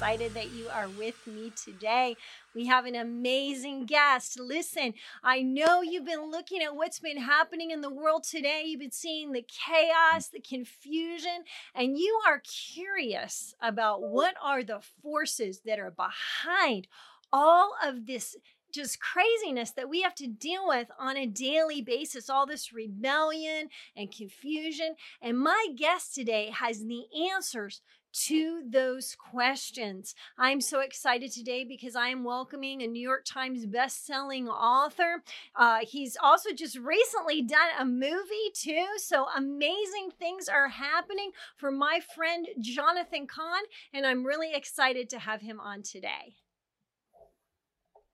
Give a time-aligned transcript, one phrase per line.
[0.00, 2.16] Excited that you are with me today.
[2.54, 4.40] We have an amazing guest.
[4.40, 8.62] Listen, I know you've been looking at what's been happening in the world today.
[8.64, 14.80] You've been seeing the chaos, the confusion, and you are curious about what are the
[15.02, 16.86] forces that are behind
[17.30, 18.36] all of this
[18.72, 23.68] just craziness that we have to deal with on a daily basis, all this rebellion
[23.94, 24.94] and confusion.
[25.20, 27.82] And my guest today has the answers
[28.12, 30.14] to those questions.
[30.38, 35.22] I'm so excited today because I am welcoming a New York Times best-selling author.
[35.54, 41.70] Uh, he's also just recently done a movie too, so amazing things are happening for
[41.70, 43.62] my friend Jonathan Cahn,
[43.92, 46.34] and I'm really excited to have him on today.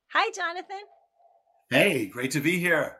[0.08, 0.82] Hi, Jonathan.
[1.70, 2.98] Hey, great to be here.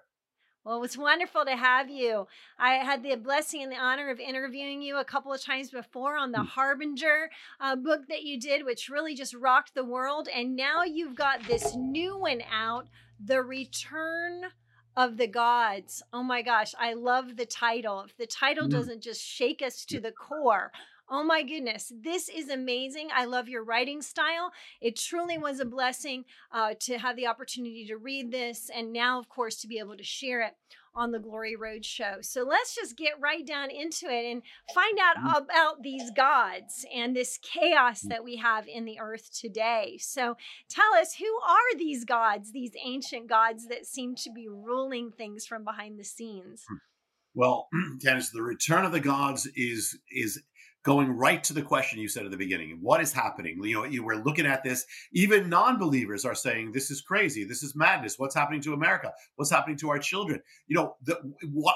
[0.67, 2.27] Well, it's wonderful to have you.
[2.59, 6.17] I had the blessing and the honor of interviewing you a couple of times before
[6.17, 6.49] on the Mm.
[6.49, 10.29] Harbinger uh, book that you did, which really just rocked the world.
[10.35, 12.89] And now you've got this new one out,
[13.25, 14.47] The Return
[14.97, 16.03] of the Gods.
[16.13, 18.01] Oh my gosh, I love the title.
[18.01, 18.73] If the title Mm.
[18.73, 20.73] doesn't just shake us to the core,
[21.09, 23.09] Oh my goodness, this is amazing.
[23.15, 24.51] I love your writing style.
[24.81, 29.21] It truly was a blessing uh, to have the opportunity to read this, and now,
[29.21, 30.55] of course, to be able to share it
[30.97, 32.17] on the Glory Road show.
[32.23, 34.43] So let's just get right down into it and
[34.75, 35.37] find out Mm.
[35.43, 39.99] about these gods and this chaos that we have in the earth today.
[40.01, 40.37] So
[40.69, 45.47] tell us, who are these gods, these ancient gods that seem to be ruling things
[45.47, 46.65] from behind the scenes?
[47.35, 47.69] Well,
[48.01, 50.43] Dennis, the return of the gods is is
[50.87, 52.79] going right to the question you said at the beginning.
[52.81, 53.61] What is happening?
[53.61, 54.87] You know, you were looking at this.
[55.13, 57.43] Even non-believers are saying this is crazy.
[57.43, 58.21] This is madness.
[58.21, 59.13] What's happening to America?
[59.35, 60.41] What's happening to our children?
[60.69, 61.19] You know, the?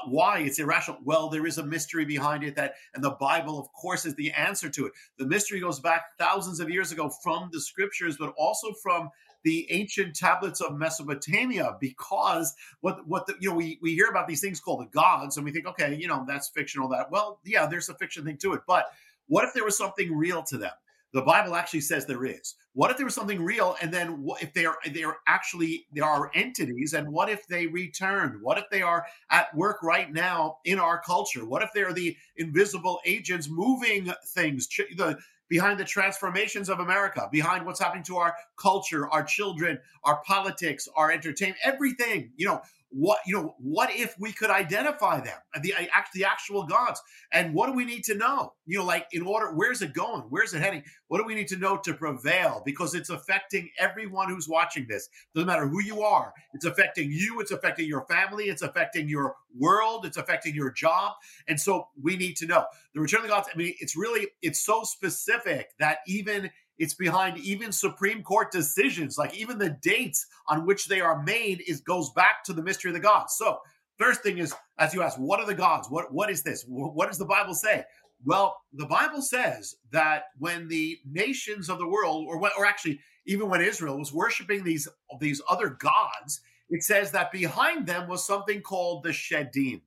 [0.06, 1.00] Why it's irrational?
[1.04, 4.31] Well, there is a mystery behind it that, and the Bible, of course, is the
[4.31, 4.93] answer to it.
[5.19, 9.10] The mystery goes back thousands of years ago from the scriptures, but also from
[9.45, 14.28] the ancient tablets of Mesopotamia because what what the, you know we we hear about
[14.28, 17.41] these things called the gods and we think okay you know that's fictional that well
[17.45, 18.87] yeah there's a fiction thing to it but
[19.31, 20.73] what if there was something real to them?
[21.12, 22.55] The bible actually says there is.
[22.73, 25.87] What if there was something real and then what if they are they are actually
[25.93, 28.41] there are entities and what if they returned?
[28.43, 31.45] What if they are at work right now in our culture?
[31.45, 34.69] What if they're the invisible agents moving things?
[34.97, 35.19] The
[35.50, 40.88] behind the transformations of America, behind what's happening to our culture, our children, our politics,
[40.97, 42.31] our entertainment, everything.
[42.37, 43.21] You know what?
[43.27, 45.75] You know what if we could identify them, uh, the
[46.15, 47.01] the actual gods,
[47.33, 48.55] and what do we need to know?
[48.67, 50.23] You know, like in order, where's it going?
[50.31, 50.83] Where's it heading?
[51.09, 52.62] What do we need to know to prevail?
[52.65, 55.09] Because it's affecting everyone who's watching this.
[55.34, 56.33] Doesn't matter who you are.
[56.55, 57.41] It's affecting you.
[57.41, 58.45] It's affecting your family.
[58.45, 60.05] It's affecting your world.
[60.05, 61.12] It's affecting your job.
[61.49, 62.65] And so we need to know
[62.95, 63.49] the return of the gods.
[63.53, 69.18] I mean, it's really it's so specific that even it's behind even Supreme Court decisions,
[69.18, 72.91] like even the dates on which they are made is goes back to the mystery
[72.91, 73.34] of the gods.
[73.36, 73.58] So
[73.98, 75.91] first thing is, as you ask, what are the gods?
[75.91, 76.64] What what is this?
[76.66, 77.84] What does the Bible say?
[78.24, 83.50] Well, the Bible says that when the nations of the world, or or actually even
[83.50, 84.88] when Israel was worshiping these
[85.20, 89.82] these other gods, it says that behind them was something called the Shedim.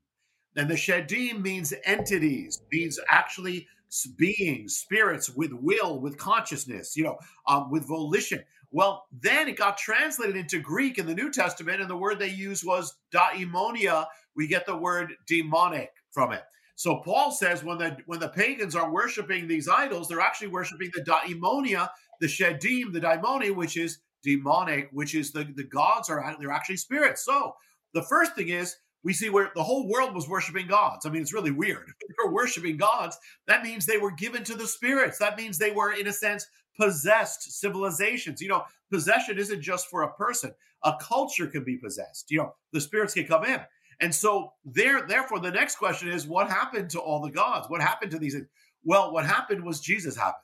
[0.56, 3.68] And the Shedim means entities, means actually
[4.18, 7.18] beings, spirits with will, with consciousness, you know,
[7.48, 8.44] um, with volition.
[8.72, 12.30] Well, then it got translated into Greek in the New Testament, and the word they
[12.30, 14.08] used was daimonia.
[14.36, 16.44] We get the word demonic from it.
[16.76, 20.90] So Paul says when the when the pagans are worshiping these idols, they're actually worshiping
[20.94, 21.90] the daimonia,
[22.20, 26.78] the shedim, the daimonia, which is demonic, which is the the gods are they're actually
[26.78, 27.24] spirits.
[27.24, 27.54] So
[27.94, 31.06] the first thing is we see where the whole world was worshiping gods.
[31.06, 31.90] I mean, it's really weird.
[31.90, 33.18] If they were worshiping gods,
[33.48, 35.18] that means they were given to the spirits.
[35.20, 36.48] That means they were, in a sense,
[36.80, 38.42] possessed civilizations.
[38.42, 40.52] You know, possession isn't just for a person.
[40.84, 42.32] A culture can be possessed.
[42.32, 43.60] You know, the spirits can come in.
[44.00, 47.70] And so there, therefore, the next question is what happened to all the gods?
[47.70, 48.36] What happened to these?
[48.84, 50.44] Well, what happened was Jesus happened.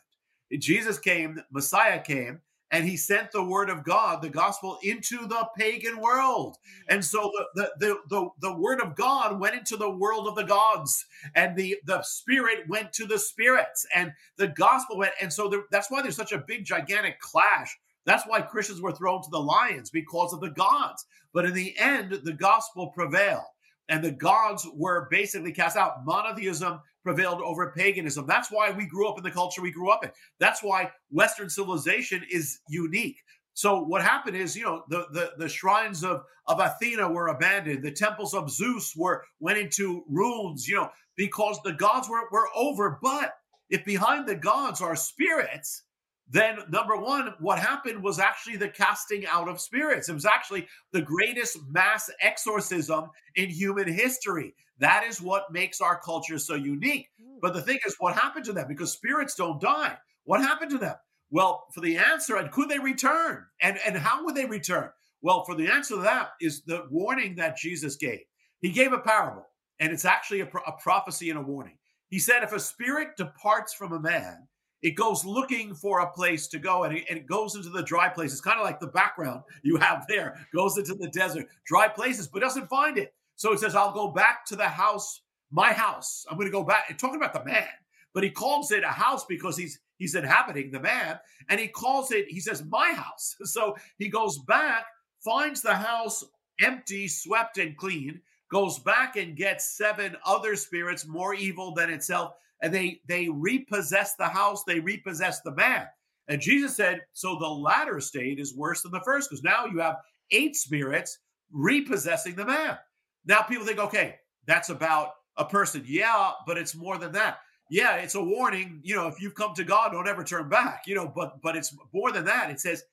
[0.58, 5.48] Jesus came, Messiah came, and he sent the word of God, the gospel, into the
[5.57, 6.57] pagan world.
[6.57, 6.95] Mm.
[6.95, 10.44] And so the, the, the, the, word of God went into the world of the
[10.44, 11.06] gods,
[11.36, 15.13] and the, the spirit went to the spirits, and the gospel went.
[15.21, 17.75] And so there, that's why there's such a big, gigantic clash.
[18.06, 21.06] That's why Christians were thrown to the lions because of the gods.
[21.33, 23.44] But in the end, the gospel prevailed.
[23.89, 26.06] and the gods were basically cast out.
[26.06, 28.25] Monotheism prevailed over paganism.
[28.28, 30.12] That's why we grew up in the culture we grew up in.
[30.40, 33.18] That's why Western civilization is unique.
[33.54, 37.84] So what happened is, you know, the the, the shrines of, of Athena were abandoned.
[37.84, 42.48] The temples of Zeus were went into ruins, you know, because the gods were, were
[42.56, 43.00] over.
[43.02, 43.34] But
[43.69, 45.84] if behind the gods are spirits,
[46.30, 50.10] then number one, what happened was actually the casting out of spirits.
[50.10, 54.54] It was actually the greatest mass exorcism in human history.
[54.78, 57.08] That is what makes our culture so unique.
[57.20, 57.40] Hmm.
[57.42, 58.68] But the thing is, what happened to them?
[58.68, 59.98] Because spirits don't die.
[60.24, 60.96] What happened to them?
[61.31, 63.46] Well, for the answer, and could they return?
[63.62, 64.90] And, and how would they return?
[65.22, 68.22] Well, for the answer to that is the warning that Jesus gave.
[68.62, 69.46] He gave a parable,
[69.80, 71.78] and it's actually a, a prophecy and a warning.
[72.10, 74.48] He said, If a spirit departs from a man,
[74.81, 78.42] it goes looking for a place to go and it, goes into the dry places,
[78.42, 82.42] kind of like the background you have there, goes into the desert, dry places, but
[82.42, 83.14] doesn't find it.
[83.36, 85.22] So it says, I'll go back to the house,
[85.52, 86.26] my house.
[86.30, 86.86] I'm going to go back.
[86.90, 87.68] And talking about the man,
[88.14, 92.12] but he calls it a house because he's he's inhabiting the man, and he calls
[92.12, 93.36] it, he says, my house.
[93.46, 94.86] So he goes back,
[95.24, 96.24] finds the house
[96.62, 102.34] empty, swept, and clean, goes back and gets seven other spirits more evil than itself
[102.62, 105.88] and they they repossess the house, they repossess the man.
[106.28, 109.80] And Jesus said, so the latter state is worse than the first because now you
[109.80, 109.98] have
[110.32, 111.18] eight spirits
[111.52, 112.78] repossessing the man.
[113.26, 115.84] Now people think, okay, that's about a person.
[115.88, 117.40] Yeah, but it's more than that.
[117.72, 118.80] Yeah, it's a warning.
[118.84, 120.84] You know, if you've come to God, don't ever turn back.
[120.86, 122.50] You know, but but it's more than that.
[122.50, 122.84] It says,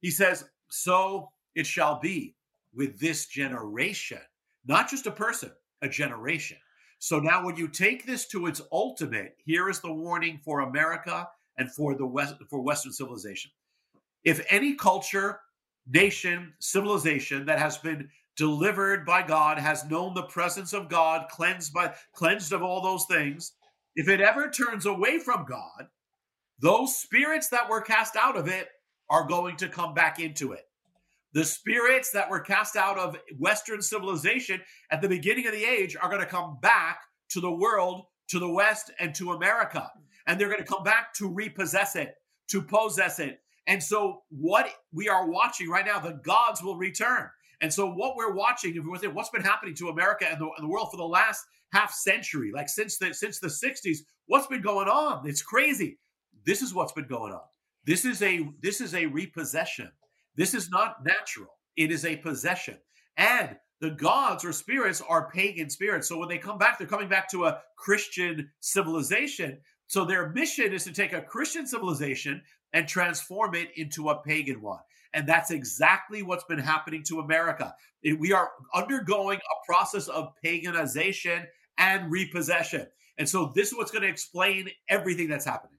[0.00, 2.34] He says, so it shall be
[2.74, 4.18] with this generation,
[4.66, 6.58] not just a person, a generation.
[7.04, 11.28] So now, when you take this to its ultimate, here is the warning for America
[11.58, 13.50] and for the West for Western civilization.
[14.24, 15.40] If any culture,
[15.86, 18.08] nation, civilization that has been
[18.38, 23.04] delivered by God, has known the presence of God, cleansed by cleansed of all those
[23.04, 23.52] things,
[23.94, 25.88] if it ever turns away from God,
[26.58, 28.68] those spirits that were cast out of it
[29.10, 30.66] are going to come back into it.
[31.34, 34.60] The spirits that were cast out of Western civilization
[34.92, 37.00] at the beginning of the age are going to come back
[37.30, 39.90] to the world, to the West, and to America.
[40.26, 42.14] And they're going to come back to repossess it,
[42.50, 43.40] to possess it.
[43.66, 47.28] And so, what we are watching right now, the gods will return.
[47.60, 50.48] And so, what we're watching, if we say what's been happening to America and the,
[50.56, 54.46] and the world for the last half century, like since the since the '60s, what's
[54.46, 55.26] been going on?
[55.26, 55.98] It's crazy.
[56.44, 57.40] This is what's been going on.
[57.84, 59.90] This is a this is a repossession.
[60.36, 62.78] This is not natural, it is a possession.
[63.16, 66.08] And the gods or spirits are pagan spirits.
[66.08, 69.58] So when they come back, they're coming back to a Christian civilization.
[69.86, 72.42] So their mission is to take a Christian civilization
[72.72, 74.80] and transform it into a pagan one.
[75.12, 77.74] And that's exactly what's been happening to America.
[78.02, 81.44] We are undergoing a process of paganization
[81.78, 82.86] and repossession.
[83.18, 85.78] And so this is what's going to explain everything that's happening.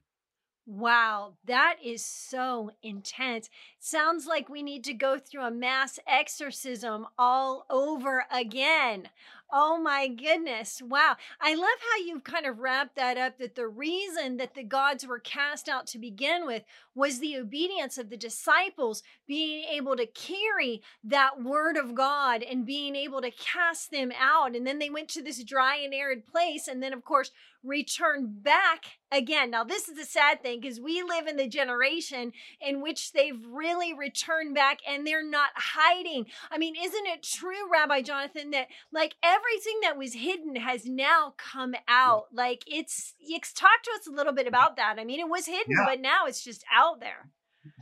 [0.68, 3.48] Wow, that is so intense.
[3.88, 9.10] Sounds like we need to go through a mass exorcism all over again.
[9.52, 10.82] Oh my goodness.
[10.82, 11.16] Wow.
[11.40, 15.06] I love how you've kind of wrapped that up that the reason that the gods
[15.06, 16.64] were cast out to begin with
[16.96, 22.66] was the obedience of the disciples being able to carry that word of God and
[22.66, 24.56] being able to cast them out.
[24.56, 27.30] And then they went to this dry and arid place and then, of course,
[27.62, 29.50] returned back again.
[29.50, 33.40] Now, this is the sad thing because we live in the generation in which they've
[33.48, 36.26] really returned back and they're not hiding.
[36.50, 41.34] I mean, isn't it true, Rabbi Jonathan, that like everything that was hidden has now
[41.36, 42.26] come out?
[42.32, 43.14] Like it's,
[43.54, 44.96] talk to us a little bit about that.
[44.98, 45.84] I mean, it was hidden, yeah.
[45.86, 47.30] but now it's just out there.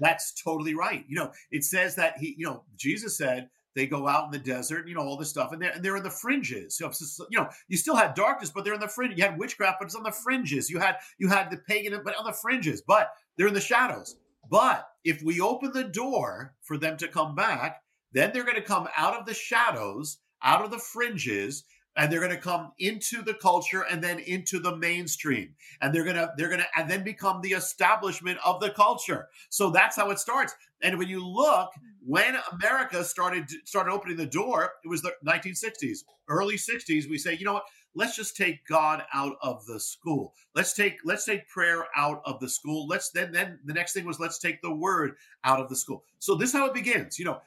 [0.01, 1.05] That's totally right.
[1.09, 4.39] You know, it says that he, you know, Jesus said, they go out in the
[4.39, 6.79] desert, you know, all this stuff, and they're and they're in the fringes.
[6.81, 6.91] You
[7.33, 9.15] know, you still had darkness, but they're in the fringe.
[9.17, 10.71] You had witchcraft, but it's on the fringes.
[10.71, 12.83] You had you had the pagan, but on the fringes.
[12.83, 14.17] But they're in the shadows.
[14.55, 17.83] But if we open the door for them to come back,
[18.13, 21.65] then they're going to come out of the shadows, out of the fringes,
[21.97, 25.57] and they're going to come into the culture and then into the mainstream.
[25.81, 29.27] And they're going to they're going to and then become the establishment of the culture.
[29.51, 30.55] So that's how it starts.
[30.81, 31.71] And when you look
[32.07, 37.35] when america started started opening the door it was the 1960s early 60s we say
[37.35, 41.49] you know what let's just take god out of the school let's take let's take
[41.49, 44.75] prayer out of the school let's then then the next thing was let's take the
[44.75, 47.41] word out of the school so this is how it begins you know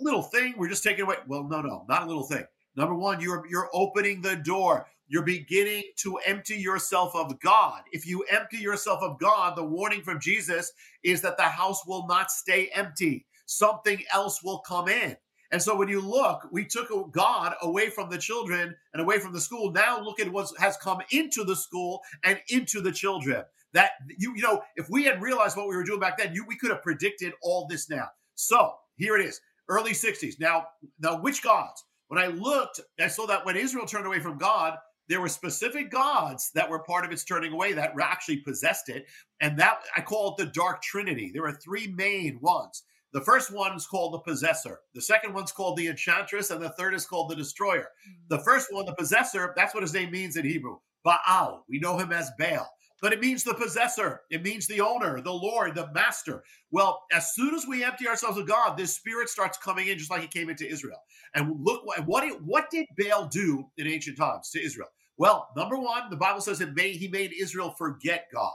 [0.00, 2.44] little thing we're just taking away well no no not a little thing
[2.76, 4.86] Number one, you're you're opening the door.
[5.08, 7.82] You're beginning to empty yourself of God.
[7.92, 10.72] If you empty yourself of God, the warning from Jesus
[11.02, 13.24] is that the house will not stay empty.
[13.46, 15.16] Something else will come in.
[15.52, 19.32] And so when you look, we took God away from the children and away from
[19.32, 19.72] the school.
[19.72, 23.44] Now look at what has come into the school and into the children.
[23.72, 26.44] That you you know, if we had realized what we were doing back then, you
[26.46, 28.08] we could have predicted all this now.
[28.34, 30.34] So here it is, early 60s.
[30.40, 30.66] Now,
[30.98, 31.84] now which gods?
[32.08, 34.76] When I looked, I saw that when Israel turned away from God,
[35.08, 39.06] there were specific gods that were part of its turning away that actually possessed it.
[39.40, 41.30] And that I call it the dark trinity.
[41.32, 42.82] There are three main ones.
[43.16, 44.80] The first one is called the possessor.
[44.94, 47.88] The second one's called the enchantress, and the third is called the destroyer.
[48.06, 48.12] Hmm.
[48.28, 50.76] The first one, the possessor, that's what his name means in Hebrew.
[51.02, 51.64] Baal.
[51.66, 52.68] We know him as Baal
[53.00, 54.22] but it means the possessor.
[54.30, 56.42] It means the owner, the Lord, the master.
[56.70, 60.10] Well, as soon as we empty ourselves of God, this spirit starts coming in just
[60.10, 60.98] like it came into Israel.
[61.34, 64.88] And look, what, what did Baal do in ancient times to Israel?
[65.18, 68.52] Well, number one, the Bible says it made, he made Israel forget God.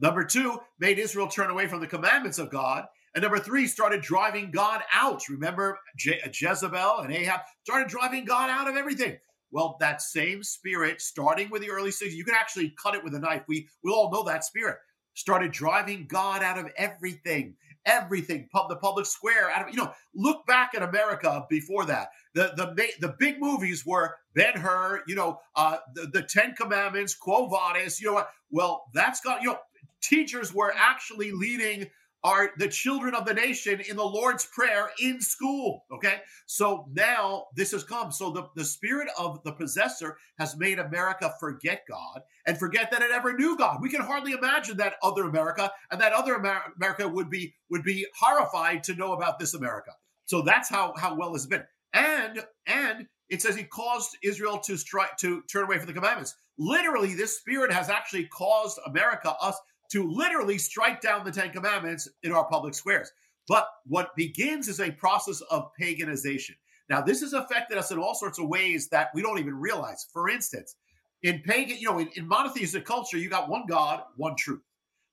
[0.00, 2.84] Number two, made Israel turn away from the commandments of God.
[3.18, 5.28] And number three, started driving God out.
[5.28, 9.18] Remember Je- Jezebel and Ahab started driving God out of everything.
[9.50, 13.16] Well, that same spirit, starting with the early 60s, you can actually cut it with
[13.16, 13.42] a knife.
[13.48, 14.76] We we all know that spirit
[15.14, 18.48] started driving God out of everything, everything.
[18.52, 19.92] Pub, the public square out of you know.
[20.14, 22.10] Look back at America before that.
[22.34, 27.16] The the the big movies were Ben Hur, you know, uh, the the Ten Commandments,
[27.16, 28.00] Quo Vadis.
[28.00, 28.30] You know what?
[28.52, 29.58] Well, that's got you know.
[30.00, 31.88] Teachers were actually leading
[32.24, 35.84] are the children of the nation in the Lord's Prayer in school.
[35.92, 36.20] Okay.
[36.46, 38.10] So now this has come.
[38.10, 43.02] So the, the spirit of the possessor has made America forget God and forget that
[43.02, 43.78] it ever knew God.
[43.80, 47.84] We can hardly imagine that other America and that other Amer- America would be would
[47.84, 49.92] be horrified to know about this America.
[50.26, 51.64] So that's how how well it's been.
[51.92, 56.34] And and it says he caused Israel to strike to turn away from the commandments.
[56.58, 59.56] Literally, this spirit has actually caused America, us,
[59.90, 63.10] to literally strike down the Ten Commandments in our public squares.
[63.46, 66.56] But what begins is a process of paganization.
[66.90, 70.06] Now, this has affected us in all sorts of ways that we don't even realize.
[70.12, 70.76] For instance,
[71.22, 74.62] in pagan, you know, in, in monotheistic culture, you got one God, one truth.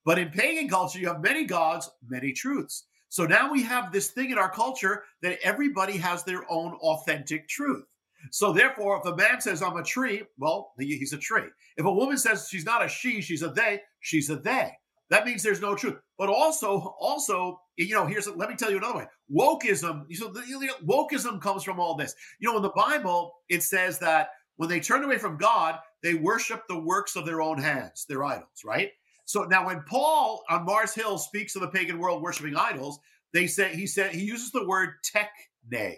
[0.05, 2.85] But in pagan culture, you have many gods, many truths.
[3.09, 7.47] So now we have this thing in our culture that everybody has their own authentic
[7.47, 7.85] truth.
[8.31, 11.47] So therefore, if a man says I'm a tree, well, he's a tree.
[11.77, 14.71] If a woman says she's not a she, she's a they, she's a they.
[15.09, 15.97] That means there's no truth.
[16.17, 19.07] But also, also, you know, here's let me tell you another way.
[19.31, 20.05] Wokeism.
[20.15, 22.15] So the, wokeism comes from all this.
[22.39, 26.13] You know, in the Bible, it says that when they turn away from God, they
[26.15, 28.91] worship the works of their own hands, their idols, right?
[29.25, 32.99] So now, when Paul on Mars Hill speaks of the pagan world worshiping idols,
[33.33, 35.95] they say he said he uses the word techne,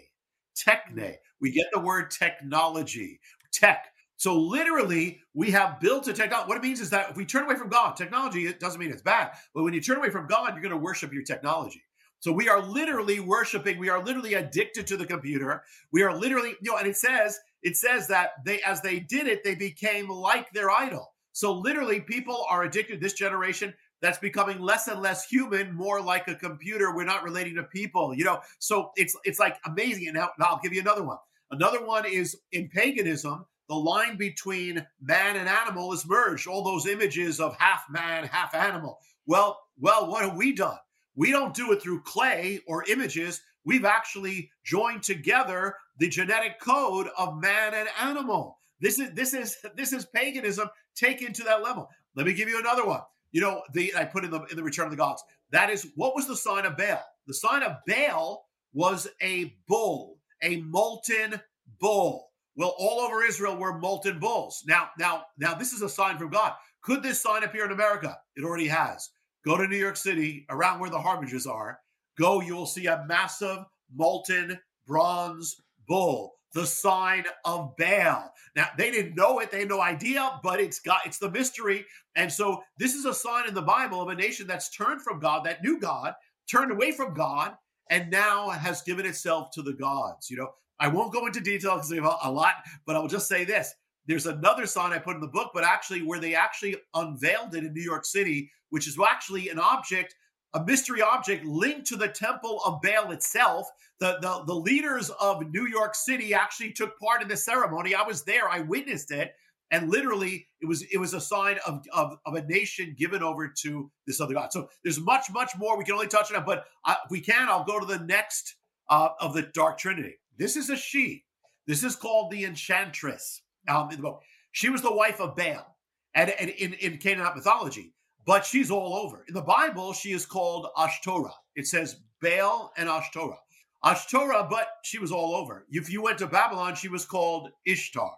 [0.66, 1.16] techne.
[1.40, 3.20] We get the word technology,
[3.52, 3.86] tech.
[4.16, 6.48] So literally, we have built a technology.
[6.48, 8.90] What it means is that if we turn away from God, technology it doesn't mean
[8.90, 11.82] it's bad, but when you turn away from God, you're going to worship your technology.
[12.20, 13.78] So we are literally worshiping.
[13.78, 15.62] We are literally addicted to the computer.
[15.92, 19.28] We are literally, you know, and it says it says that they, as they did
[19.28, 21.14] it, they became like their idol.
[21.32, 23.00] So literally, people are addicted.
[23.00, 26.94] This generation, that's becoming less and less human, more like a computer.
[26.94, 28.40] We're not relating to people, you know.
[28.58, 30.06] So it's it's like amazing.
[30.08, 31.18] And now, now I'll give you another one.
[31.50, 36.46] Another one is in paganism, the line between man and animal is merged.
[36.46, 38.98] All those images of half man, half animal.
[39.26, 40.76] Well, well, what have we done?
[41.14, 43.40] We don't do it through clay or images.
[43.64, 48.58] We've actually joined together the genetic code of man and animal.
[48.80, 51.88] This is this is this is paganism taken to that level.
[52.14, 53.00] Let me give you another one.
[53.32, 55.22] You know, the I put in the in the Return of the Gods.
[55.50, 57.04] That is what was the sign of Baal?
[57.26, 61.40] The sign of Baal was a bull a molten
[61.80, 62.30] bull.
[62.56, 64.64] Well, all over Israel were molten bulls.
[64.66, 66.54] Now, now, now, this is a sign from God.
[66.82, 68.18] Could this sign appear in America?
[68.36, 69.10] It already has.
[69.44, 71.78] Go to New York City, around where the harbingers are.
[72.18, 73.58] Go, you will see a massive
[73.94, 78.32] molten bronze bull, the sign of Baal.
[78.56, 81.84] Now, they didn't know it, they had no idea, but it's got it's the mystery.
[82.16, 85.20] And so this is a sign in the Bible of a nation that's turned from
[85.20, 86.14] God, that knew God,
[86.50, 87.54] turned away from God,
[87.90, 90.30] and now has given itself to the gods.
[90.30, 90.50] You know,
[90.80, 92.54] I won't go into detail because we have a lot,
[92.86, 93.74] but I will just say this.
[94.06, 97.64] There's another sign I put in the book, but actually where they actually unveiled it
[97.64, 100.14] in New York City, which is actually an object,
[100.54, 103.68] a mystery object linked to the temple of Baal itself.
[104.00, 107.94] The, the, the leaders of New York City actually took part in the ceremony.
[107.94, 109.34] I was there, I witnessed it.
[109.70, 113.52] And literally it was it was a sign of, of, of a nation given over
[113.64, 114.50] to this other god.
[114.50, 117.50] So there's much much more we can only touch on but uh, if we can
[117.50, 118.56] i'll go to the next
[118.88, 120.14] uh, of the dark trinity.
[120.38, 121.24] This is a she.
[121.66, 124.22] This is called the enchantress um, in the book.
[124.52, 125.76] She was the wife of baal.
[126.14, 127.92] And, and in, in canaanite mythology
[128.28, 132.88] but she's all over in the bible she is called ashtoreth it says baal and
[132.88, 133.40] ashtoreth
[133.84, 135.64] Ashtoreth, but she was all over.
[135.70, 138.12] If you went to Babylon, she was called Ishtar.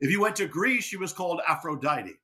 [0.00, 2.14] If you went to Greece, she was called Aphrodite.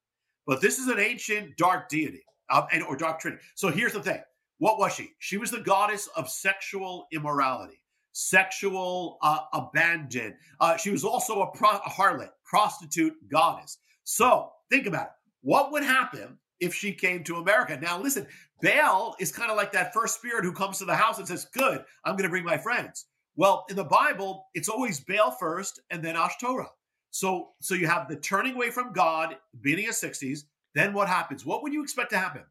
[0.47, 3.43] But this is an ancient dark deity um, and, or dark trinity.
[3.55, 4.23] So here's the thing
[4.59, 5.11] what was she?
[5.19, 7.81] She was the goddess of sexual immorality,
[8.13, 10.37] sexual uh, abandon.
[10.59, 13.79] Uh, she was also a, pro- a harlot, prostitute goddess.
[14.05, 15.13] So think about it.
[15.43, 17.79] What would happen if she came to America?
[17.81, 18.27] Now, listen,
[18.63, 21.47] Baal is kind of like that first spirit who comes to the house and says,
[21.53, 23.07] Good, I'm going to bring my friends.
[23.37, 26.73] Well, in the Bible, it's always Baal first and then Ashtoreth.
[27.11, 30.41] So, so you have the turning away from God, beginning of 60s.
[30.75, 31.47] Then what happens?
[31.47, 32.43] What would you expect to happen?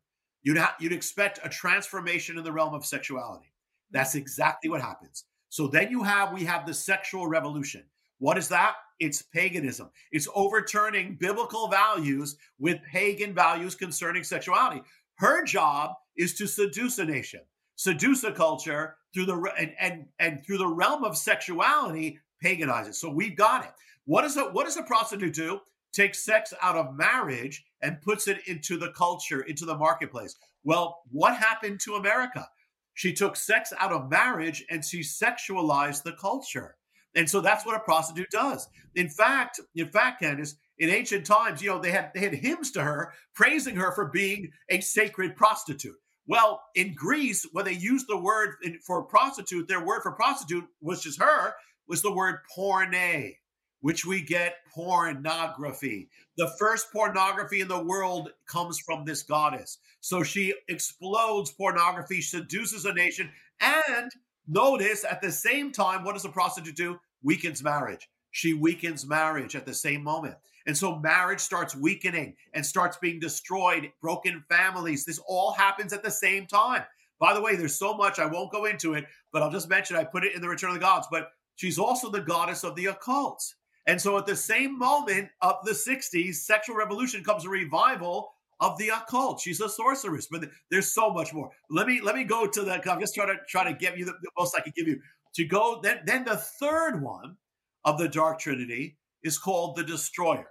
[0.44, 3.52] You'd, ha- you'd expect a transformation in the realm of sexuality.
[3.92, 5.26] That's exactly what happens.
[5.50, 7.84] So then you have, we have the sexual revolution.
[8.20, 8.76] What is that?
[9.00, 9.90] It's paganism.
[10.12, 14.82] It's overturning biblical values with pagan values concerning sexuality.
[15.16, 17.42] Her job is to seduce a nation,
[17.76, 22.96] seduce a culture through the and and, and through the realm of sexuality, paganize it.
[22.96, 23.72] So we've got it.
[24.06, 25.60] What is a what does a prostitute do?
[25.94, 30.36] Takes sex out of marriage and puts it into the culture, into the marketplace.
[30.64, 32.48] Well, what happened to America?
[32.94, 36.78] She took sex out of marriage and she sexualized the culture.
[37.18, 38.68] And so that's what a prostitute does.
[38.94, 42.70] In fact, in fact, Candace, in ancient times, you know, they had they had hymns
[42.72, 45.98] to her praising her for being a sacred prostitute.
[46.28, 48.56] Well, in Greece, when they used the word
[48.86, 51.54] for prostitute, their word for prostitute, which is her,
[51.88, 53.34] was the word porne,
[53.82, 56.10] which we get pornography.
[56.38, 59.80] The first pornography in the world comes from this goddess.
[60.02, 64.12] So she explodes pornography, seduces a nation, and
[64.48, 67.00] notice at the same time, what does a prostitute do?
[67.24, 68.08] Weakens marriage.
[68.32, 70.36] She weakens marriage at the same moment.
[70.68, 75.06] And so marriage starts weakening and starts being destroyed, broken families.
[75.06, 76.84] This all happens at the same time.
[77.20, 79.96] By the way, there's so much, I won't go into it, but I'll just mention
[79.96, 81.08] I put it in the Return of the Gods.
[81.10, 83.44] But she's also the goddess of the occult.
[83.88, 88.78] And so at the same moment of the 60s, sexual revolution comes a revival of
[88.78, 89.40] the occult.
[89.40, 91.50] She's a sorceress, but there's so much more.
[91.70, 92.92] Let me let me go to the.
[92.92, 95.00] I'm just trying to try to give you the, the most I can give you
[95.38, 95.80] to go.
[95.82, 97.38] Then then the third one
[97.86, 100.48] of the dark trinity is called the destroyer.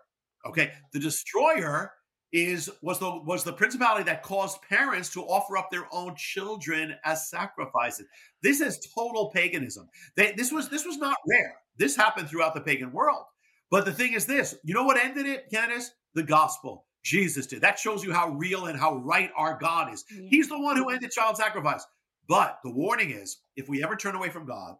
[0.47, 1.93] Okay, the destroyer
[2.33, 6.95] is was the was the principality that caused parents to offer up their own children
[7.05, 8.07] as sacrifices.
[8.43, 9.89] This is total paganism.
[10.17, 11.55] They, this was this was not rare.
[11.77, 13.25] This happened throughout the pagan world.
[13.71, 15.91] But the thing is this, you know what ended it, Candace?
[16.15, 16.87] The gospel.
[17.03, 17.61] Jesus did.
[17.61, 20.05] That shows you how real and how right our God is.
[20.11, 20.29] Yeah.
[20.29, 21.85] He's the one who ended child sacrifice.
[22.29, 24.77] But the warning is if we ever turn away from God,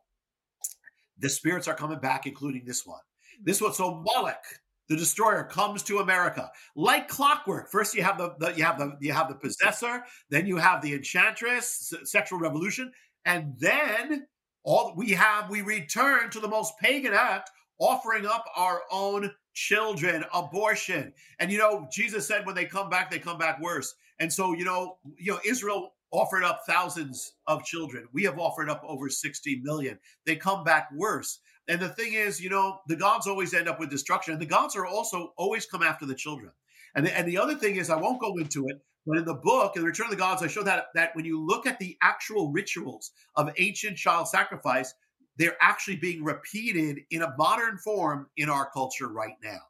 [1.19, 3.01] the spirits are coming back, including this one.
[3.43, 4.45] This one, so Moloch,
[4.89, 7.71] the destroyer comes to America like clockwork.
[7.71, 10.81] First, you have the, the, you have the you have the possessor, then you have
[10.83, 12.93] the enchantress, sexual revolution,
[13.25, 14.27] and then
[14.63, 20.25] all we have we return to the most pagan act, offering up our own children,
[20.33, 21.13] abortion.
[21.41, 23.95] And you know, Jesus said when they come back, they come back worse.
[24.19, 28.07] And so, you know, you know, Israel offered up thousands of children.
[28.13, 29.99] We have offered up over 60 million.
[30.25, 31.41] They come back worse.
[31.69, 34.33] And the thing is, you know, the gods always end up with destruction.
[34.33, 36.53] And the gods are also always come after the children.
[36.95, 39.35] And the, and the other thing is, I won't go into it, but in the
[39.35, 41.79] book, in the Return of the Gods, I show that that when you look at
[41.79, 44.95] the actual rituals of ancient child sacrifice,
[45.37, 49.61] they're actually being repeated in a modern form in our culture right now.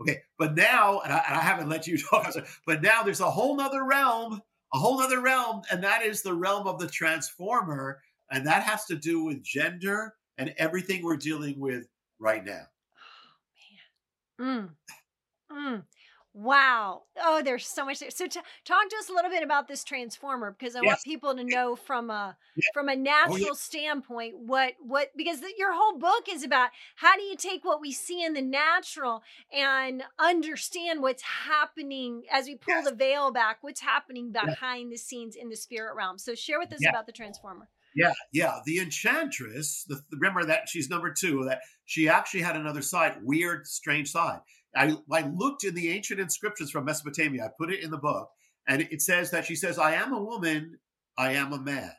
[0.00, 2.32] Okay, but now, and I, and I haven't let you talk,
[2.66, 4.40] but now there's a whole nother realm,
[4.76, 8.84] a whole other realm, and that is the realm of the transformer, and that has
[8.84, 11.86] to do with gender and everything we're dealing with
[12.18, 12.66] right now.
[14.38, 14.68] Oh man.
[15.50, 15.56] Mm.
[15.56, 15.82] Mm.
[16.38, 17.04] Wow.
[17.18, 18.10] Oh, there's so much there.
[18.10, 20.86] So t- talk to us a little bit about this transformer because I yes.
[20.86, 22.62] want people to know from a yeah.
[22.74, 23.52] from a natural oh, yeah.
[23.54, 27.80] standpoint what what because the, your whole book is about how do you take what
[27.80, 32.84] we see in the natural and understand what's happening as we pull yes.
[32.84, 36.18] the veil back, what's happening behind the scenes in the spirit realm.
[36.18, 37.70] So share with us about the transformer.
[37.94, 38.58] Yeah, yeah.
[38.66, 43.66] The enchantress, the, remember that she's number two, that she actually had another side, weird,
[43.66, 44.40] strange side.
[44.76, 47.44] I, I looked in the ancient inscriptions from Mesopotamia.
[47.44, 48.28] I put it in the book,
[48.68, 50.78] and it says that she says, I am a woman,
[51.18, 51.92] I am a man.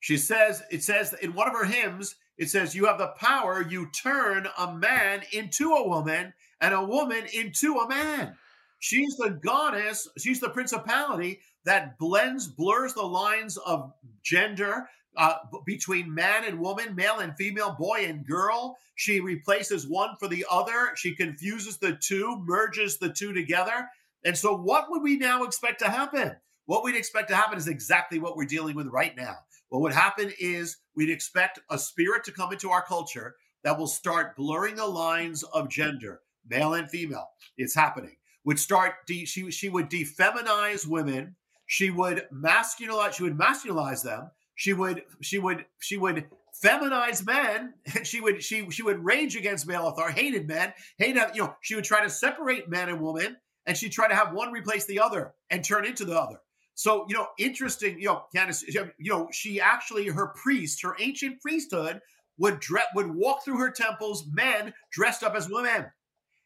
[0.00, 3.62] She says, it says in one of her hymns, it says, You have the power,
[3.62, 8.36] you turn a man into a woman and a woman into a man.
[8.80, 13.92] She's the goddess, she's the principality that blends, blurs the lines of
[14.24, 18.76] gender, uh, between man and woman, male and female, boy and girl.
[18.94, 20.92] She replaces one for the other.
[20.96, 23.88] She confuses the two, merges the two together.
[24.24, 26.36] And so, what would we now expect to happen?
[26.66, 29.36] What we'd expect to happen is exactly what we're dealing with right now.
[29.68, 33.86] what would happen is we'd expect a spirit to come into our culture that will
[33.86, 37.28] start blurring the lines of gender, male and female.
[37.56, 38.16] It's happening.
[38.44, 41.36] Would start de- she she would defeminize women.
[41.66, 43.14] She would masculinize.
[43.14, 44.30] She would masculinize them.
[44.54, 46.26] She would she would she would
[46.62, 47.74] feminize men.
[48.04, 51.54] She would she she would rage against male authority, hated men, hated you know.
[51.60, 53.36] She would try to separate man and woman,
[53.66, 56.38] and she'd try to have one replace the other and turn into the other.
[56.74, 61.40] So, you know, interesting, you know, Candace, you know, she actually, her priest, her ancient
[61.40, 62.00] priesthood
[62.38, 65.86] would dre- would walk through her temples, men dressed up as women.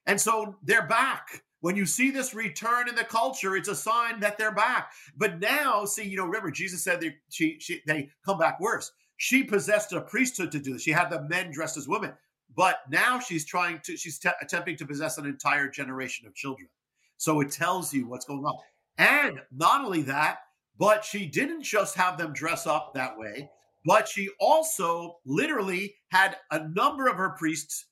[0.06, 1.42] And so they're back.
[1.66, 4.92] When you see this return in the culture, it's a sign that they're back.
[5.16, 8.92] But now, see, you know, remember Jesus said they she, she they come back worse.
[9.16, 10.82] She possessed a priesthood to do this.
[10.82, 12.12] She had the men dressed as women.
[12.54, 16.68] But now she's trying to, she's te- attempting to possess an entire generation of children.
[17.16, 18.58] So it tells you what's going on.
[18.96, 20.38] And not only that,
[20.78, 23.50] but she didn't just have them dress up that way,
[23.84, 27.86] but she also literally had a number of her priests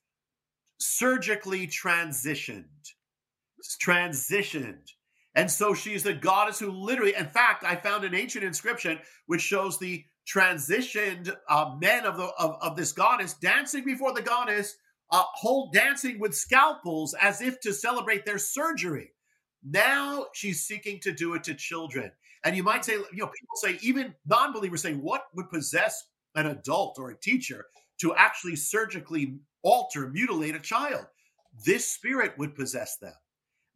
[0.79, 2.67] surgically transitioned.
[3.83, 4.91] Transitioned.
[5.35, 9.41] And so she's the goddess who literally, in fact, I found an ancient inscription which
[9.41, 14.77] shows the transitioned uh, men of, the, of, of this goddess dancing before the goddess,
[15.11, 19.11] uh, whole dancing with scalpels as if to celebrate their surgery.
[19.65, 22.13] Now she's seeking to do it to children.
[22.45, 26.05] And you might say, you know, people say, even non believers say, what would possess
[26.35, 27.67] an adult or a teacher
[28.01, 31.07] to actually surgically alter, mutilate a child?
[31.65, 33.15] This spirit would possess them.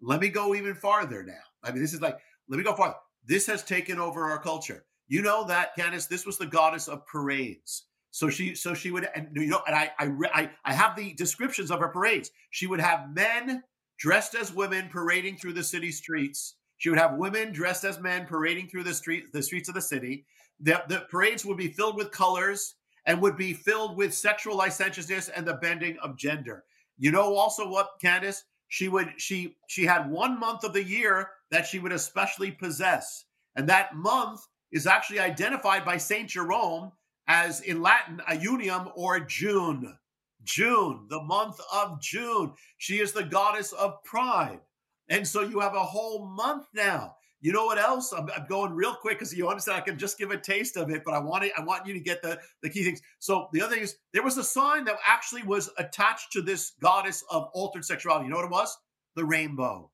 [0.00, 1.34] Let me go even farther now.
[1.62, 2.96] I mean, this is like, let me go farther.
[3.26, 4.84] This has taken over our culture.
[5.08, 7.84] You know that, Candace, this was the goddess of parades.
[8.10, 11.70] So she, so she would, and you know, and I, I, I, have the descriptions
[11.70, 12.30] of her parades.
[12.50, 13.62] She would have men
[13.98, 16.56] dressed as women parading through the city streets.
[16.78, 19.82] She would have women dressed as men parading through the street, the streets of the
[19.82, 20.24] city.
[20.60, 22.74] The, the parades would be filled with colors
[23.06, 26.64] and would be filled with sexual licentiousness and the bending of gender.
[26.98, 28.44] You know also what, Candace?
[28.68, 33.24] She would she she had one month of the year that she would especially possess.
[33.56, 36.92] And that month is actually identified by Saint Jerome
[37.26, 39.98] as in Latin Iunium or June.
[40.44, 42.52] June, the month of June.
[42.78, 44.60] She is the goddess of pride.
[45.08, 47.16] And so you have a whole month now.
[47.40, 48.12] You know what else?
[48.12, 50.90] I'm, I'm going real quick because you understand I can just give a taste of
[50.90, 53.00] it, but I want it, I want you to get the, the key things.
[53.20, 56.72] So the other thing is there was a sign that actually was attached to this
[56.80, 58.24] goddess of altered sexuality.
[58.24, 58.76] You know what it was?
[59.14, 59.90] The rainbow.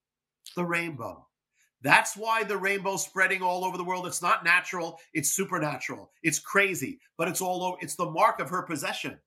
[0.56, 1.26] The rainbow.
[1.82, 4.06] That's why the rainbow spreading all over the world.
[4.06, 6.10] It's not natural, it's supernatural.
[6.22, 7.76] It's crazy, but it's all over.
[7.82, 9.18] It's the mark of her possession.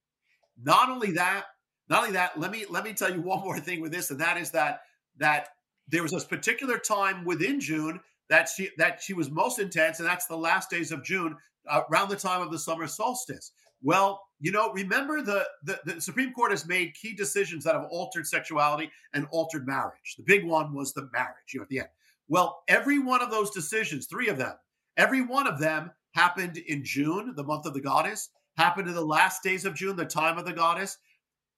[0.63, 1.45] Not only that,
[1.87, 4.19] not only that, let me let me tell you one more thing with this, and
[4.21, 4.81] that is that
[5.17, 5.49] that
[5.87, 10.07] there was this particular time within June that she that she was most intense, and
[10.07, 13.51] that's the last days of June, uh, around the time of the summer solstice.
[13.81, 17.85] Well, you know, remember the, the, the Supreme Court has made key decisions that have
[17.91, 20.15] altered sexuality and altered marriage.
[20.17, 21.89] The big one was the marriage, you know, at the end.
[22.27, 24.53] Well, every one of those decisions, three of them,
[24.97, 29.05] every one of them happened in June, the month of the goddess, happened in the
[29.05, 30.97] last days of June, the time of the goddess.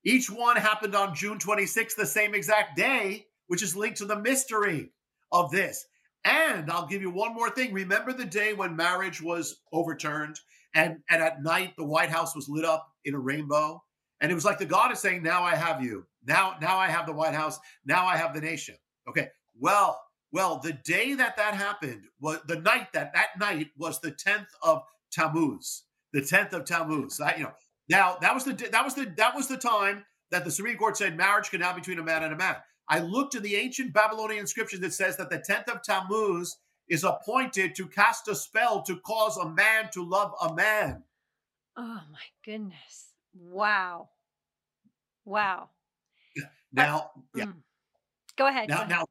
[0.03, 4.19] Each one happened on June 26th, the same exact day, which is linked to the
[4.19, 4.91] mystery
[5.31, 5.85] of this.
[6.23, 7.73] And I'll give you one more thing.
[7.73, 10.39] Remember the day when marriage was overturned
[10.73, 13.83] and, and at night the White House was lit up in a rainbow?
[14.21, 16.05] And it was like the God is saying, Now I have you.
[16.25, 17.59] Now, now I have the White House.
[17.85, 18.75] Now I have the nation.
[19.07, 19.27] Okay.
[19.59, 24.11] Well, well, the day that that happened was the night that that night was the
[24.11, 24.81] 10th of
[25.11, 25.83] Tammuz
[26.13, 27.19] the 10th of Tammuz.
[27.37, 27.51] You know,
[27.89, 30.97] now that was the that was the that was the time that the Supreme Court
[30.97, 32.55] said marriage can now be between a man and a man.
[32.89, 37.03] I looked in the ancient Babylonian inscription that says that the 10th of Tammuz is
[37.03, 41.03] appointed to cast a spell to cause a man to love a man.
[41.77, 43.13] Oh my goodness.
[43.33, 44.09] Wow.
[45.23, 45.69] Wow.
[46.73, 47.45] Now, yeah.
[47.45, 47.53] Mm.
[48.37, 48.69] Go ahead.
[48.69, 48.89] Now, go ahead.
[48.89, 49.05] now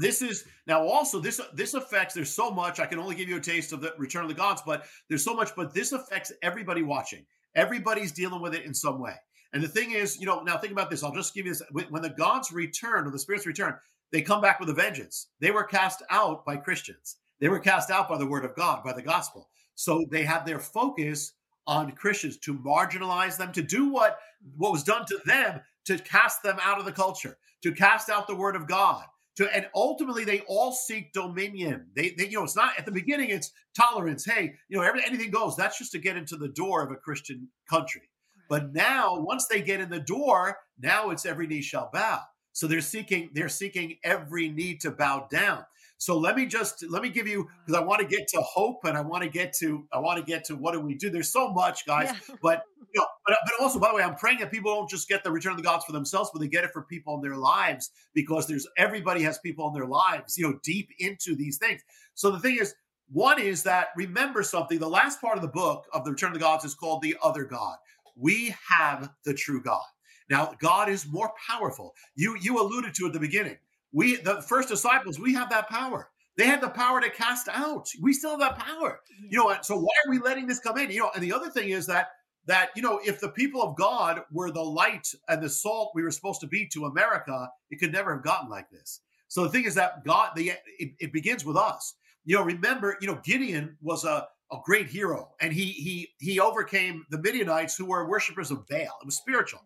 [0.00, 3.36] this is now also this this affects there's so much i can only give you
[3.36, 6.32] a taste of the return of the gods but there's so much but this affects
[6.42, 9.14] everybody watching everybody's dealing with it in some way
[9.52, 11.62] and the thing is you know now think about this i'll just give you this
[11.90, 13.74] when the gods return or the spirits return
[14.12, 17.90] they come back with a vengeance they were cast out by christians they were cast
[17.90, 21.32] out by the word of god by the gospel so they have their focus
[21.66, 24.18] on christians to marginalize them to do what
[24.56, 28.26] what was done to them to cast them out of the culture to cast out
[28.26, 29.04] the word of god
[29.38, 31.86] to and ultimately they all seek dominion.
[31.94, 34.24] They, they, you know, it's not at the beginning, it's tolerance.
[34.24, 35.54] Hey, you know, every, anything goes.
[35.54, 38.02] That's just to get into the door of a Christian country.
[38.48, 42.22] But now, once they get in the door, now it's every knee shall bow.
[42.52, 45.64] So they're seeking, they're seeking every knee to bow down.
[45.98, 48.84] So let me just let me give you because I want to get to hope
[48.84, 51.10] and I want to get to I want to get to what do we do?
[51.10, 52.10] There's so much, guys.
[52.12, 52.36] Yeah.
[52.40, 52.62] But
[52.94, 55.24] you know, but, but also by the way, I'm praying that people don't just get
[55.24, 57.36] the return of the gods for themselves, but they get it for people in their
[57.36, 61.82] lives because there's everybody has people in their lives, you know, deep into these things.
[62.14, 62.74] So the thing is,
[63.10, 64.78] one is that remember something.
[64.78, 67.16] The last part of the book of the Return of the Gods is called the
[67.22, 67.76] other God.
[68.18, 69.84] We have the true God.
[70.30, 71.94] Now, God is more powerful.
[72.14, 73.56] You you alluded to at the beginning.
[73.92, 76.10] We the first disciples, we have that power.
[76.36, 77.88] They had the power to cast out.
[78.00, 79.00] We still have that power.
[79.28, 80.90] You know, so why are we letting this come in?
[80.90, 82.10] You know, and the other thing is that
[82.46, 86.02] that you know, if the people of God were the light and the salt we
[86.02, 89.00] were supposed to be to America, it could never have gotten like this.
[89.28, 91.94] So the thing is that God, the it, it begins with us.
[92.24, 96.40] You know, remember, you know, Gideon was a a great hero, and he he he
[96.40, 98.98] overcame the Midianites who were worshippers of Baal.
[99.00, 99.60] It was spiritual,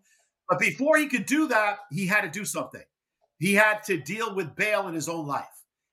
[0.49, 2.83] but before he could do that, he had to do something.
[3.39, 5.45] He had to deal with Baal in his own life.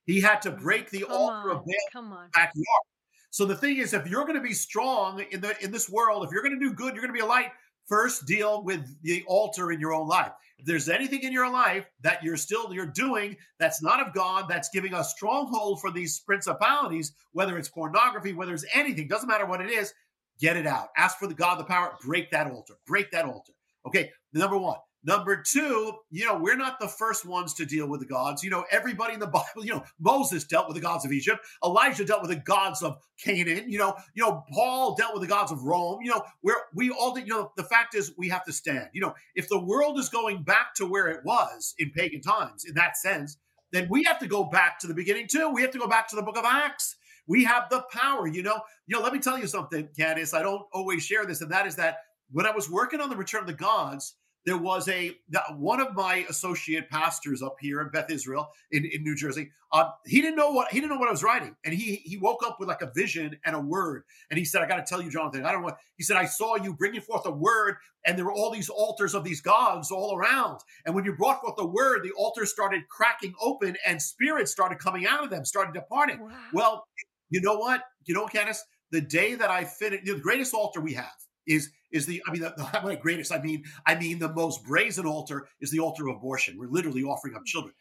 [0.05, 2.29] He had to break the come altar on, of Baal come on.
[2.33, 2.85] backyard.
[3.29, 6.25] So the thing is, if you're going to be strong in the in this world,
[6.25, 7.51] if you're going to do good, you're going to be a light.
[7.91, 10.31] First, deal with the altar in your own life.
[10.57, 14.45] If there's anything in your life that you're still you're doing that's not of God,
[14.47, 19.45] that's giving a stronghold for these principalities, whether it's pornography, whether it's anything, doesn't matter
[19.45, 19.93] what it is,
[20.39, 20.87] get it out.
[20.95, 23.51] Ask for the God, the power, break that altar, break that altar.
[23.85, 24.77] Okay, number one.
[25.03, 28.43] Number two, you know, we're not the first ones to deal with the gods.
[28.43, 31.39] You know, everybody in the Bible, you know, Moses dealt with the gods of Egypt.
[31.63, 33.69] Elijah dealt with the gods of Canaan.
[33.69, 35.99] You know, you know, Paul dealt with the gods of Rome.
[36.01, 38.89] You know, we're we all did, you know, the fact is we have to stand.
[38.93, 42.65] You know, if the world is going back to where it was in pagan times,
[42.65, 43.37] in that sense,
[43.71, 45.49] then we have to go back to the beginning too.
[45.49, 46.95] We have to go back to the book of Acts.
[47.27, 48.61] We have the power, you know.
[48.87, 50.33] You know, let me tell you something, Candace.
[50.33, 51.97] I don't always share this, and that is that
[52.31, 55.15] when I was working on the Return of the Gods, there was a
[55.55, 59.51] one of my associate pastors up here in Beth Israel in, in New Jersey.
[59.71, 62.17] Um, he didn't know what he didn't know what I was writing, and he he
[62.17, 64.83] woke up with like a vision and a word, and he said, "I got to
[64.83, 65.45] tell you, Jonathan.
[65.45, 67.75] I don't know." He said, "I saw you bringing forth a word,
[68.05, 70.59] and there were all these altars of these gods all around.
[70.85, 74.79] And when you brought forth the word, the altars started cracking open, and spirits started
[74.79, 76.19] coming out of them, started departing.
[76.19, 76.31] Wow.
[76.53, 76.87] Well,
[77.29, 77.83] you know what?
[78.05, 81.13] You know, Candace, the day that I finished, the greatest altar we have
[81.47, 82.53] is is the I mean the,
[82.85, 86.57] the greatest I mean I mean the most brazen altar is the altar of abortion.
[86.57, 87.73] We're literally offering up children.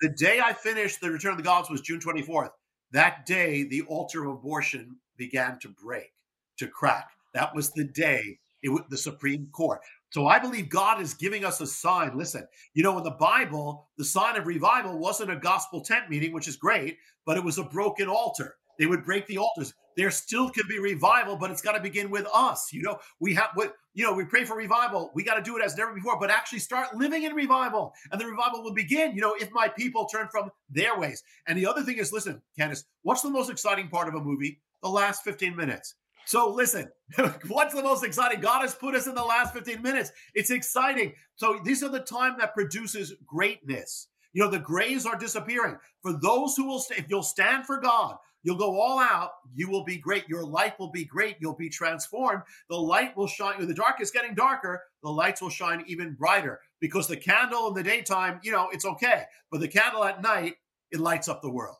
[0.00, 2.50] The day I finished the Return of the Gods was June 24th.
[2.92, 6.12] That day the altar of abortion began to break,
[6.58, 7.10] to crack.
[7.34, 9.80] That was the day it was the Supreme Court.
[10.10, 12.16] So I believe God is giving us a sign.
[12.16, 16.32] Listen, you know, in the Bible, the sign of revival wasn't a gospel tent meeting,
[16.32, 18.56] which is great, but it was a broken altar.
[18.78, 22.10] They would break the altars there still could be revival, but it's got to begin
[22.10, 22.72] with us.
[22.72, 25.10] You know, we have what you know, we pray for revival.
[25.14, 27.94] We got to do it as never before, but actually start living in revival.
[28.12, 31.22] And the revival will begin, you know, if my people turn from their ways.
[31.46, 34.60] And the other thing is, listen, Candace, what's the most exciting part of a movie?
[34.82, 35.94] The last 15 minutes.
[36.26, 36.90] So listen,
[37.48, 38.40] what's the most exciting?
[38.40, 40.12] God has put us in the last 15 minutes.
[40.34, 41.14] It's exciting.
[41.36, 44.08] So these are the time that produces greatness.
[44.34, 45.78] You know, the grays are disappearing.
[46.02, 49.32] For those who will, stay, if you'll stand for God, You'll go all out.
[49.56, 50.28] You will be great.
[50.28, 51.36] Your life will be great.
[51.40, 52.42] You'll be transformed.
[52.70, 53.66] The light will shine.
[53.66, 54.84] The dark is getting darker.
[55.02, 58.84] The lights will shine even brighter because the candle in the daytime, you know, it's
[58.84, 59.24] okay.
[59.50, 60.54] But the candle at night,
[60.92, 61.78] it lights up the world.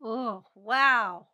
[0.00, 1.26] Oh, wow.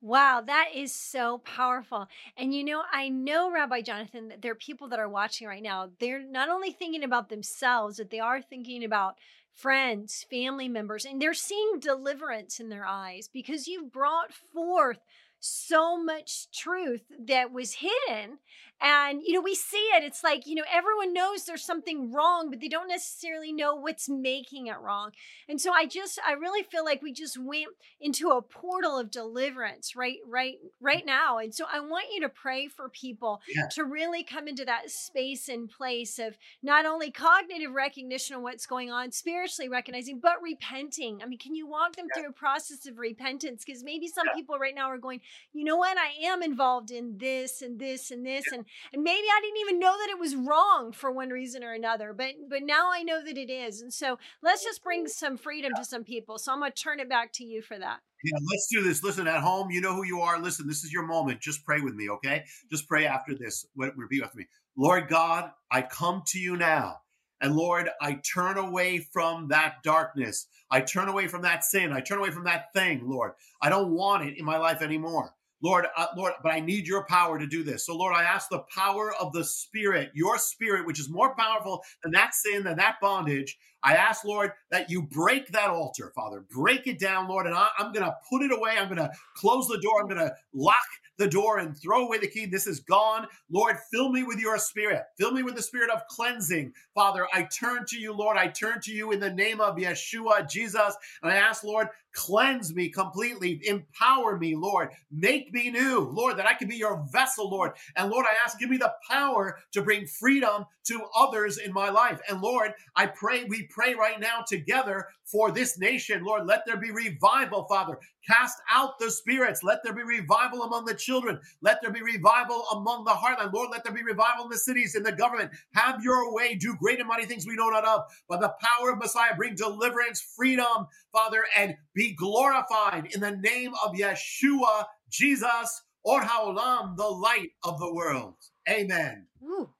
[0.00, 2.08] Wow, that is so powerful.
[2.38, 5.62] And you know, I know, Rabbi Jonathan, that there are people that are watching right
[5.62, 5.90] now.
[5.98, 9.16] They're not only thinking about themselves, but they are thinking about
[9.60, 15.00] friends, family members, and they're seeing deliverance in their eyes because you've brought forth
[15.38, 18.38] so much truth that was hidden
[18.80, 20.02] and, you know, we see it.
[20.02, 24.08] It's like, you know, everyone knows there's something wrong, but they don't necessarily know what's
[24.08, 25.10] making it wrong.
[25.48, 27.66] And so I just, I really feel like we just went
[28.00, 31.38] into a portal of deliverance right, right, right now.
[31.38, 33.68] And so I want you to pray for people yeah.
[33.72, 38.66] to really come into that space and place of not only cognitive recognition of what's
[38.66, 41.20] going on, spiritually recognizing, but repenting.
[41.22, 42.22] I mean, can you walk them yeah.
[42.22, 43.64] through a process of repentance?
[43.64, 44.34] Because maybe some yeah.
[44.34, 45.20] people right now are going,
[45.52, 48.44] you know what, I am involved in this and this and this.
[48.52, 51.72] And and maybe I didn't even know that it was wrong for one reason or
[51.72, 53.80] another, but but now I know that it is.
[53.80, 55.08] And so let's just bring mm-hmm.
[55.08, 56.38] some freedom to some people.
[56.38, 58.00] So I'm going to turn it back to you for that.
[58.22, 59.02] Yeah, let's do this.
[59.02, 60.38] Listen, at home, you know who you are.
[60.38, 61.40] Listen, this is your moment.
[61.40, 62.44] Just pray with me, okay?
[62.70, 63.66] Just pray after this.
[63.76, 64.46] Repeat after me.
[64.76, 66.98] Lord God, I come to you now.
[67.40, 70.46] And Lord, I turn away from that darkness.
[70.70, 71.92] I turn away from that sin.
[71.92, 73.32] I turn away from that thing, Lord.
[73.62, 75.34] I don't want it in my life anymore.
[75.62, 77.86] Lord, uh, Lord, but I need your power to do this.
[77.86, 81.82] So, Lord, I ask the power of the Spirit, your Spirit, which is more powerful
[82.02, 83.58] than that sin, than that bondage.
[83.82, 86.44] I ask, Lord, that you break that altar, Father.
[86.50, 88.72] Break it down, Lord, and I, I'm going to put it away.
[88.78, 90.00] I'm going to close the door.
[90.00, 90.76] I'm going to lock
[91.16, 92.46] the door and throw away the key.
[92.46, 93.26] This is gone.
[93.50, 95.02] Lord, fill me with your spirit.
[95.18, 96.72] Fill me with the spirit of cleansing.
[96.94, 98.36] Father, I turn to you, Lord.
[98.36, 100.96] I turn to you in the name of Yeshua, Jesus.
[101.22, 103.60] And I ask, Lord, cleanse me completely.
[103.64, 104.90] Empower me, Lord.
[105.10, 107.72] Make me new, Lord, that I can be your vessel, Lord.
[107.96, 111.90] And Lord, I ask, give me the power to bring freedom to others in my
[111.90, 112.20] life.
[112.28, 116.24] And Lord, I pray, we pray right now together for this nation.
[116.24, 117.98] Lord, let there be revival, Father.
[118.26, 119.62] Cast out the spirits.
[119.62, 121.38] Let there be revival among the children.
[121.62, 123.52] Let there be revival among the heartland.
[123.52, 125.50] Lord, let there be revival in the cities, in the government.
[125.74, 126.54] Have your way.
[126.54, 128.02] Do great and mighty things we know not of.
[128.28, 133.72] By the power of Messiah, bring deliverance, freedom, Father, and be glorified in the name
[133.84, 138.34] of Yeshua, Jesus, or Haolam, the light of the world.
[138.68, 139.26] Amen.
[139.44, 139.70] Ooh.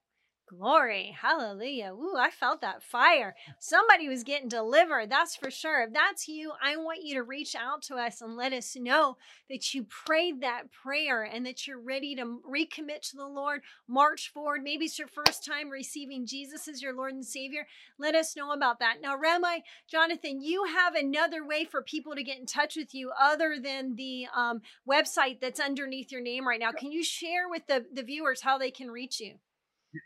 [0.57, 1.15] Glory.
[1.21, 1.93] Hallelujah.
[1.93, 3.35] Ooh, I felt that fire.
[3.57, 5.09] Somebody was getting delivered.
[5.09, 5.83] That's for sure.
[5.83, 9.15] If that's you, I want you to reach out to us and let us know
[9.49, 14.29] that you prayed that prayer and that you're ready to recommit to the Lord, march
[14.33, 14.61] forward.
[14.61, 17.65] Maybe it's your first time receiving Jesus as your Lord and Savior.
[17.97, 18.97] Let us know about that.
[19.01, 19.59] Now, Rabbi
[19.89, 23.95] Jonathan, you have another way for people to get in touch with you other than
[23.95, 26.73] the um, website that's underneath your name right now.
[26.73, 29.35] Can you share with the, the viewers how they can reach you?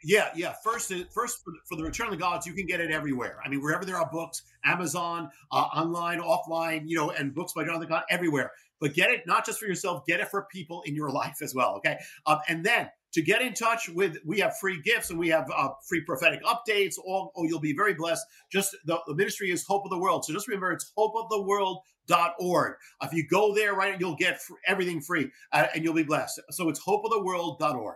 [0.03, 0.53] Yeah, yeah.
[0.63, 3.37] First, first for the, the Return of the Gods, you can get it everywhere.
[3.45, 7.65] I mean, wherever there are books, Amazon, uh, online, offline, you know, and books by
[7.65, 8.51] Jonathan Cahn, everywhere.
[8.79, 11.53] But get it not just for yourself, get it for people in your life as
[11.53, 11.75] well.
[11.77, 15.29] Okay, um, and then to get in touch with, we have free gifts and we
[15.29, 16.95] have uh, free prophetic updates.
[16.97, 18.25] All, oh, you'll be very blessed.
[18.51, 20.25] Just the, the ministry is Hope of the World.
[20.25, 22.73] So just remember, it's hopeoftheworld.org.
[23.03, 26.41] If you go there, right, you'll get everything free uh, and you'll be blessed.
[26.49, 27.95] So it's hopeoftheworld.org.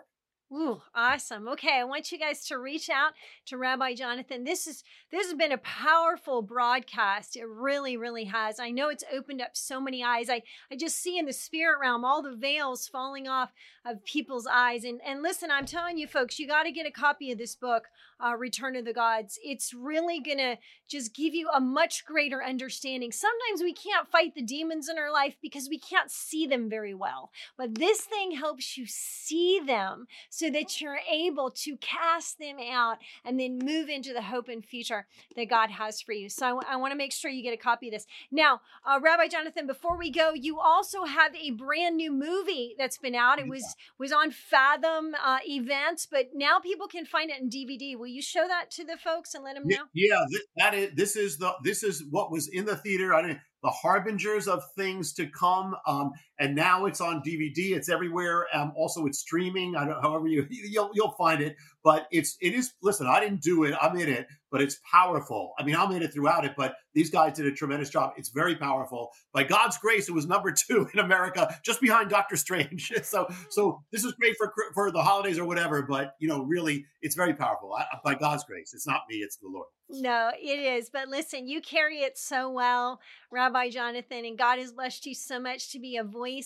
[0.51, 1.47] Ooh, awesome.
[1.47, 3.11] Okay, I want you guys to reach out
[3.45, 4.45] to Rabbi Jonathan.
[4.45, 7.37] This is this has been a powerful broadcast.
[7.37, 8.59] It really, really has.
[8.59, 10.27] I know it's opened up so many eyes.
[10.27, 13.51] I I just see in the spirit realm all the veils falling off
[13.85, 14.83] of people's eyes.
[14.83, 17.55] And and listen, I'm telling you, folks, you got to get a copy of this
[17.55, 17.83] book,
[18.19, 19.37] uh, Return of the Gods.
[19.43, 20.57] It's really gonna
[20.87, 23.11] just give you a much greater understanding.
[23.11, 26.95] Sometimes we can't fight the demons in our life because we can't see them very
[26.95, 30.07] well, but this thing helps you see them
[30.47, 35.07] that you're able to cast them out and then move into the hope and future
[35.35, 36.29] that God has for you.
[36.29, 38.05] So I, I want to make sure you get a copy of this.
[38.31, 42.97] Now, uh, Rabbi Jonathan, before we go, you also have a brand new movie that's
[42.99, 43.39] been out.
[43.39, 47.97] It was was on Fathom uh, events, but now people can find it in DVD.
[47.97, 49.85] Will you show that to the folks and let them know?
[49.93, 50.23] Yeah,
[50.57, 50.91] that is.
[50.93, 51.53] This is the.
[51.63, 53.13] This is what was in the theater.
[53.13, 55.75] I didn't the harbingers of things to come.
[55.85, 57.75] Um, and now it's on DVD.
[57.75, 58.47] It's everywhere.
[58.53, 59.75] Um, also, it's streaming.
[59.75, 61.55] I don't, however you you'll you'll find it.
[61.83, 62.73] But it's it is.
[62.81, 63.75] Listen, I didn't do it.
[63.79, 65.53] I'm in it, but it's powerful.
[65.59, 66.53] I mean, I'm in it throughout it.
[66.57, 68.13] But these guys did a tremendous job.
[68.17, 69.09] It's very powerful.
[69.33, 72.91] By God's grace, it was number two in America, just behind Doctor Strange.
[73.03, 75.83] so so this is great for for the holidays or whatever.
[75.83, 77.73] But you know, really, it's very powerful.
[77.73, 79.17] I, by God's grace, it's not me.
[79.17, 79.67] It's the Lord.
[79.91, 80.91] No, it is.
[80.91, 82.99] But listen, you carry it so well,
[83.31, 86.03] Rabbi Jonathan, and God has blessed you so much to be a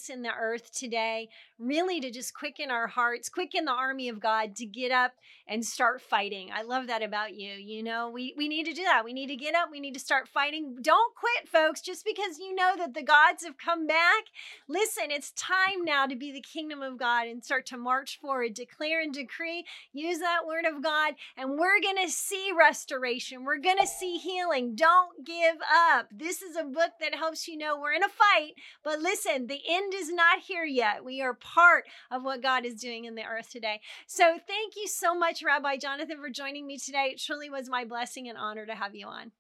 [0.10, 4.56] in the earth today, really to just quicken our hearts, quicken the army of God
[4.58, 5.14] to get up
[5.48, 6.50] and start fighting.
[6.54, 7.52] I love that about you.
[7.52, 9.04] You know, we, we need to do that.
[9.04, 9.70] We need to get up.
[9.72, 10.78] We need to start fighting.
[10.82, 14.26] Don't quit, folks, just because you know that the gods have come back.
[14.68, 18.54] Listen, it's time now to be the kingdom of God and start to march forward,
[18.54, 23.44] declare and decree, use that word of God, and we're going to see restoration.
[23.44, 24.76] We're going to see healing.
[24.76, 25.58] Don't give
[25.92, 26.08] up.
[26.12, 29.62] This is a book that helps you know we're in a fight, but listen, the
[29.70, 31.04] end is not here yet.
[31.04, 33.82] We are part of what God is doing in the earth today.
[34.08, 37.12] So thank you so much, Rabbi Jonathan, for joining me today.
[37.14, 39.32] It truly was my blessing and honor to have you on.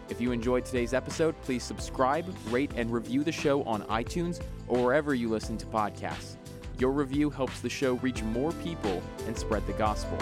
[0.07, 4.83] If you enjoyed today's episode, please subscribe, rate, and review the show on iTunes or
[4.83, 6.35] wherever you listen to podcasts.
[6.77, 10.17] Your review helps the show reach more people and spread the gospel.